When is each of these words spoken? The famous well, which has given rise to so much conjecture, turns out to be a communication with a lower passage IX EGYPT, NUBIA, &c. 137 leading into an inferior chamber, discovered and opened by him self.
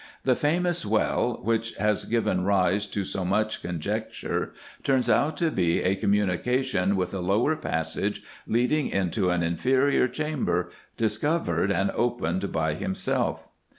The 0.23 0.33
famous 0.35 0.83
well, 0.83 1.39
which 1.43 1.75
has 1.75 2.05
given 2.05 2.43
rise 2.43 2.87
to 2.87 3.03
so 3.03 3.23
much 3.23 3.61
conjecture, 3.61 4.51
turns 4.81 5.07
out 5.07 5.37
to 5.37 5.51
be 5.51 5.83
a 5.83 5.95
communication 5.95 6.95
with 6.95 7.13
a 7.13 7.19
lower 7.19 7.55
passage 7.55 8.17
IX 8.17 8.17
EGYPT, 8.17 8.47
NUBIA, 8.47 8.65
&c. 9.13 9.21
137 9.21 9.29
leading 9.29 9.29
into 9.29 9.29
an 9.29 9.43
inferior 9.43 10.07
chamber, 10.07 10.71
discovered 10.97 11.71
and 11.71 11.91
opened 11.93 12.51
by 12.51 12.73
him 12.73 12.95
self. 12.95 13.47